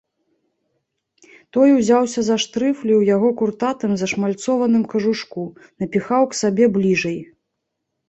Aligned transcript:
Той 1.57 1.69
узяўся 1.79 2.21
за 2.31 2.37
штрыфлі 2.45 2.93
ў 2.97 3.01
яго 3.15 3.29
куртатым, 3.43 3.91
зашмальцованым 4.05 4.83
кажушку, 4.97 5.41
напіхаў 5.81 6.21
к 6.35 6.43
сабе 6.43 6.65
бліжай. 6.77 7.19